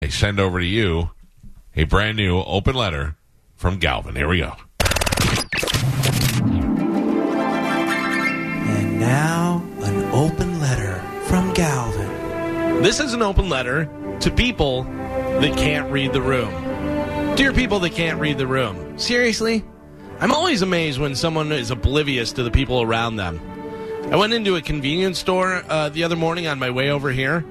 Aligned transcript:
I 0.00 0.10
send 0.10 0.38
over 0.38 0.60
to 0.60 0.64
you 0.64 1.10
a 1.74 1.82
brand 1.82 2.16
new 2.16 2.38
open 2.38 2.76
letter 2.76 3.16
from 3.56 3.78
Galvin. 3.78 4.14
Here 4.14 4.28
we 4.28 4.38
go. 4.38 4.54
And 8.64 9.00
now, 9.00 9.60
an 9.80 10.04
open 10.14 10.60
letter 10.60 11.00
from 11.24 11.52
Galvin. 11.52 12.80
This 12.80 13.00
is 13.00 13.12
an 13.12 13.22
open 13.22 13.48
letter 13.48 13.90
to 14.20 14.30
people 14.30 14.84
that 14.84 15.56
can't 15.58 15.90
read 15.90 16.12
the 16.12 16.22
room. 16.22 16.54
Dear 17.34 17.52
people 17.52 17.80
that 17.80 17.90
can't 17.90 18.20
read 18.20 18.38
the 18.38 18.46
room, 18.46 19.00
seriously? 19.00 19.64
I'm 20.20 20.30
always 20.30 20.62
amazed 20.62 21.00
when 21.00 21.16
someone 21.16 21.50
is 21.50 21.72
oblivious 21.72 22.30
to 22.34 22.44
the 22.44 22.52
people 22.52 22.82
around 22.82 23.16
them. 23.16 23.40
I 24.12 24.16
went 24.16 24.32
into 24.32 24.54
a 24.54 24.62
convenience 24.62 25.18
store 25.18 25.64
uh, 25.68 25.88
the 25.88 26.04
other 26.04 26.16
morning 26.16 26.46
on 26.46 26.60
my 26.60 26.70
way 26.70 26.90
over 26.90 27.10
here. 27.10 27.44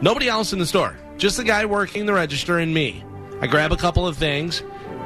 Nobody 0.00 0.28
else 0.28 0.52
in 0.52 0.58
the 0.58 0.66
store, 0.66 0.96
just 1.16 1.36
the 1.36 1.44
guy 1.44 1.64
working 1.64 2.06
the 2.06 2.12
register 2.12 2.58
and 2.58 2.72
me. 2.72 3.04
I 3.40 3.46
grab 3.46 3.72
a 3.72 3.76
couple 3.76 4.06
of 4.06 4.16
things, 4.16 4.62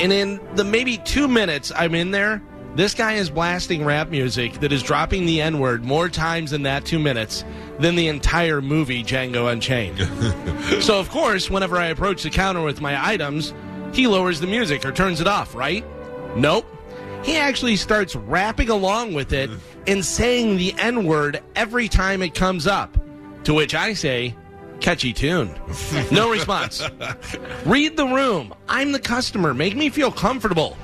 and 0.00 0.12
in 0.12 0.40
the 0.54 0.64
maybe 0.64 0.98
two 0.98 1.28
minutes 1.28 1.72
I'm 1.74 1.94
in 1.94 2.10
there, 2.10 2.42
this 2.74 2.94
guy 2.94 3.14
is 3.14 3.28
blasting 3.28 3.84
rap 3.84 4.08
music 4.08 4.54
that 4.60 4.72
is 4.72 4.82
dropping 4.82 5.26
the 5.26 5.42
N 5.42 5.58
word 5.58 5.84
more 5.84 6.08
times 6.08 6.54
in 6.54 6.62
that 6.62 6.86
two 6.86 6.98
minutes 6.98 7.44
than 7.78 7.96
the 7.96 8.08
entire 8.08 8.62
movie 8.62 9.04
Django 9.04 9.52
Unchained. 9.52 9.98
so, 10.82 10.98
of 10.98 11.10
course, 11.10 11.50
whenever 11.50 11.76
I 11.76 11.86
approach 11.86 12.22
the 12.22 12.30
counter 12.30 12.62
with 12.62 12.80
my 12.80 13.06
items, 13.06 13.52
he 13.92 14.06
lowers 14.06 14.40
the 14.40 14.46
music 14.46 14.86
or 14.86 14.92
turns 14.92 15.20
it 15.20 15.26
off, 15.26 15.54
right? 15.54 15.84
Nope. 16.34 16.64
He 17.22 17.36
actually 17.36 17.76
starts 17.76 18.16
rapping 18.16 18.70
along 18.70 19.12
with 19.12 19.34
it 19.34 19.50
and 19.86 20.02
saying 20.02 20.56
the 20.56 20.74
N 20.78 21.04
word 21.04 21.42
every 21.54 21.88
time 21.88 22.22
it 22.22 22.34
comes 22.34 22.66
up. 22.66 22.96
To 23.44 23.52
which 23.52 23.74
I 23.74 23.92
say, 23.92 24.34
catchy 24.82 25.12
tune. 25.12 25.54
No 26.10 26.30
response. 26.30 26.82
Read 27.64 27.96
the 27.96 28.06
room. 28.06 28.52
I'm 28.68 28.92
the 28.92 28.98
customer. 28.98 29.54
Make 29.54 29.74
me 29.76 29.88
feel 29.88 30.12
comfortable. 30.12 30.76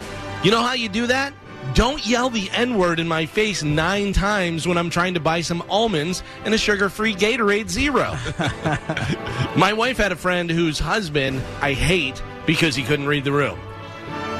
You 0.42 0.50
know 0.50 0.62
how 0.62 0.72
you 0.72 0.88
do 0.88 1.06
that? 1.08 1.34
Don't 1.74 2.04
yell 2.06 2.30
the 2.30 2.48
N 2.52 2.78
word 2.78 2.98
in 2.98 3.06
my 3.06 3.26
face 3.26 3.62
nine 3.62 4.12
times 4.12 4.66
when 4.66 4.78
I'm 4.78 4.88
trying 4.88 5.14
to 5.14 5.20
buy 5.20 5.42
some 5.42 5.62
almonds 5.68 6.22
and 6.44 6.54
a 6.54 6.58
sugar 6.58 6.88
free 6.88 7.14
Gatorade 7.14 7.68
Zero. 7.68 8.16
my 9.56 9.72
wife 9.74 9.98
had 9.98 10.12
a 10.12 10.16
friend 10.16 10.50
whose 10.50 10.78
husband 10.78 11.42
I 11.60 11.74
hate 11.74 12.22
because 12.46 12.74
he 12.74 12.82
couldn't 12.82 13.06
read 13.06 13.24
the 13.24 13.32
room. 13.32 13.58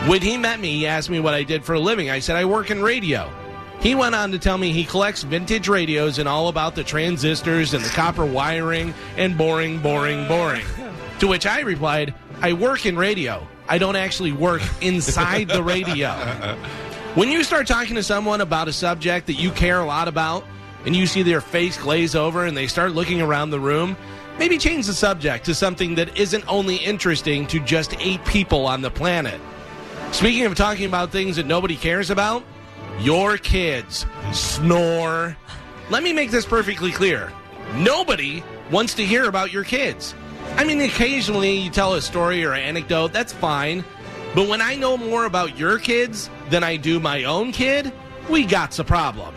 When 0.07 0.23
he 0.23 0.39
met 0.39 0.59
me, 0.59 0.73
he 0.79 0.87
asked 0.87 1.11
me 1.11 1.21
what 1.21 1.35
I 1.35 1.43
did 1.43 1.65
for 1.65 1.75
a 1.75 1.81
living. 1.81 2.09
I 2.09 2.21
said, 2.21 2.37
I 2.37 2.47
work 2.47 2.71
in 2.71 2.83
radio. 2.83 3.31
He 3.81 3.95
went 3.95 4.15
on 4.15 4.33
to 4.33 4.39
tell 4.39 4.59
me 4.59 4.73
he 4.73 4.85
collects 4.85 5.23
vintage 5.23 5.69
radios 5.69 6.19
and 6.19 6.29
all 6.29 6.49
about 6.49 6.75
the 6.75 6.83
transistors 6.83 7.75
and 7.75 7.85
the 7.85 7.91
copper 7.91 8.27
wiring 8.27 8.93
and 9.17 9.39
boring, 9.39 9.81
boring, 9.81 10.27
boring. 10.27 10.65
to 11.21 11.29
which 11.29 11.47
I 11.47 11.61
replied, 11.61 12.15
I 12.41 12.53
work 12.53 12.87
in 12.87 12.97
radio. 12.97 13.47
I 13.69 13.79
don't 13.79 13.97
actually 13.97 14.33
work 14.33 14.63
inside 14.81 15.49
the 15.49 15.63
radio. 15.63 16.09
When 17.15 17.33
you 17.33 17.43
start 17.43 17.67
talking 17.67 17.97
to 17.97 18.03
someone 18.03 18.43
about 18.43 18.69
a 18.69 18.73
subject 18.73 19.27
that 19.27 19.33
you 19.41 19.51
care 19.51 19.81
a 19.81 19.85
lot 19.85 20.07
about 20.07 20.45
and 20.85 20.95
you 20.95 21.07
see 21.07 21.25
their 21.25 21.41
face 21.41 21.77
glaze 21.77 22.15
over 22.15 22.45
and 22.45 22.57
they 22.57 22.69
start 22.69 22.93
looking 22.93 23.21
around 23.21 23.51
the 23.51 23.59
room, 23.59 23.97
maybe 24.39 24.57
change 24.57 24.87
the 24.87 24.95
subject 24.95 25.45
to 25.47 25.55
something 25.55 25.97
that 25.97 26.17
isn't 26.17 26.45
only 26.47 26.77
interesting 26.77 27.47
to 27.49 27.59
just 27.61 27.99
eight 27.99 28.25
people 28.25 28.67
on 28.67 28.83
the 28.83 28.91
planet. 28.91 29.41
Speaking 30.13 30.45
of 30.45 30.55
talking 30.55 30.85
about 30.85 31.11
things 31.11 31.35
that 31.37 31.47
nobody 31.47 31.75
cares 31.75 32.11
about, 32.11 32.45
your 33.01 33.39
kids 33.39 34.07
snore. 34.33 35.37
Let 35.91 36.03
me 36.03 36.13
make 36.13 36.31
this 36.31 36.45
perfectly 36.45 36.91
clear. 36.91 37.33
Nobody 37.77 38.43
wants 38.71 38.95
to 38.95 39.05
hear 39.05 39.25
about 39.29 39.53
your 39.53 39.65
kids. 39.65 40.15
I 40.57 40.65
mean, 40.65 40.81
occasionally 40.81 41.59
you 41.59 41.71
tell 41.71 41.95
a 41.95 42.03
story 42.03 42.45
or 42.45 42.53
an 42.53 42.63
anecdote, 42.63 43.13
that's 43.13 43.33
fine. 43.33 43.85
But 44.35 44.49
when 44.49 44.61
I 44.61 44.75
know 44.75 44.97
more 44.97 45.25
about 45.25 45.59
your 45.59 45.79
kids 45.79 46.29
than 46.51 46.63
I 46.63 46.77
do 46.77 47.01
my 47.01 47.25
own 47.25 47.53
kid, 47.53 47.93
we 48.29 48.45
got 48.45 48.79
a 48.79 48.85
problem. 48.85 49.35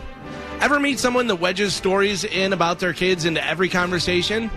Ever 0.60 0.78
meet 0.78 0.98
someone 0.98 1.26
that 1.28 1.36
wedges 1.36 1.74
stories 1.74 2.24
in 2.24 2.52
about 2.52 2.78
their 2.78 2.92
kids 2.92 3.24
into 3.24 3.44
every 3.44 3.68
conversation? 3.68 4.50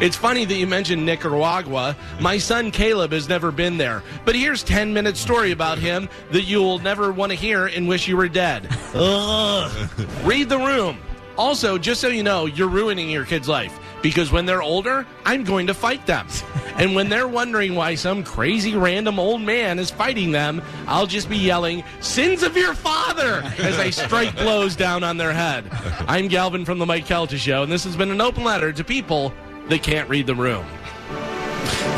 It's 0.00 0.16
funny 0.16 0.46
that 0.46 0.54
you 0.54 0.66
mentioned 0.66 1.04
Nicaragua. 1.04 1.94
My 2.20 2.38
son 2.38 2.70
Caleb 2.70 3.12
has 3.12 3.28
never 3.28 3.52
been 3.52 3.76
there. 3.76 4.02
But 4.24 4.34
here's 4.34 4.62
10 4.62 4.94
minute 4.94 5.18
story 5.18 5.52
about 5.52 5.76
him 5.76 6.08
that 6.32 6.44
you'll 6.44 6.78
never 6.78 7.12
want 7.12 7.32
to 7.32 7.36
hear 7.36 7.66
and 7.66 7.86
wish 7.86 8.08
you 8.08 8.16
were 8.16 8.28
dead. 8.28 8.66
Ugh. 8.94 9.90
Read 10.24 10.48
the 10.48 10.56
room. 10.56 10.98
Also, 11.36 11.76
just 11.76 12.00
so 12.00 12.08
you 12.08 12.22
know, 12.22 12.46
you're 12.46 12.68
ruining 12.68 13.10
your 13.10 13.26
kid's 13.26 13.46
life 13.46 13.78
because 14.00 14.32
when 14.32 14.46
they're 14.46 14.62
older, 14.62 15.06
I'm 15.26 15.44
going 15.44 15.66
to 15.66 15.74
fight 15.74 16.06
them. 16.06 16.26
And 16.76 16.94
when 16.94 17.10
they're 17.10 17.28
wondering 17.28 17.74
why 17.74 17.94
some 17.94 18.24
crazy 18.24 18.74
random 18.74 19.18
old 19.18 19.42
man 19.42 19.78
is 19.78 19.90
fighting 19.90 20.32
them, 20.32 20.62
I'll 20.86 21.06
just 21.06 21.28
be 21.28 21.36
yelling, 21.36 21.84
Sins 22.00 22.42
of 22.42 22.56
your 22.56 22.72
father! 22.72 23.42
as 23.58 23.78
I 23.78 23.90
strike 23.90 24.34
blows 24.34 24.76
down 24.76 25.04
on 25.04 25.18
their 25.18 25.34
head. 25.34 25.68
I'm 26.08 26.28
Galvin 26.28 26.64
from 26.64 26.78
The 26.78 26.86
Mike 26.86 27.04
Calta 27.04 27.36
Show, 27.36 27.64
and 27.64 27.70
this 27.70 27.84
has 27.84 27.96
been 27.96 28.10
an 28.10 28.22
open 28.22 28.44
letter 28.44 28.72
to 28.72 28.82
people 28.82 29.34
that 29.68 29.82
can't 29.82 30.08
read 30.08 30.26
the 30.26 30.34
room. 30.34 30.64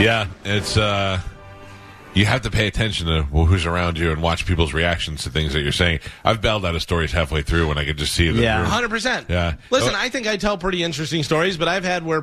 Yeah, 0.01 0.27
it's 0.45 0.77
uh 0.77 1.21
you 2.15 2.27
have 2.27 2.43
to 2.43 2.51
pay 2.51 2.67
attention 2.67 3.07
to 3.07 3.23
who's 3.23 3.65
around 3.65 3.99
you 3.99 4.11
and 4.13 4.21
watch 4.21 4.45
people's 4.45 4.75
reactions 4.75 5.23
to 5.25 5.31
things 5.31 5.55
that 5.55 5.63
you're 5.63 5.73
saying. 5.73 6.01
I've 6.25 6.43
bailed 6.43 6.67
out 6.67 6.75
of 6.75 6.83
stories 6.83 7.11
halfway 7.11 7.41
through 7.41 7.69
when 7.69 7.79
I 7.79 7.87
could 7.87 7.97
just 7.97 8.13
see 8.13 8.31
the 8.31 8.43
Yeah. 8.43 8.67
100%. 8.67 9.31
Yeah. 9.31 9.55
Listen, 9.71 9.95
I 9.95 10.11
think 10.11 10.27
I 10.27 10.37
tell 10.37 10.59
pretty 10.59 10.83
interesting 10.83 11.23
stories, 11.23 11.57
but 11.57 11.69
I've 11.69 11.85
had 11.85 12.05
where 12.05 12.21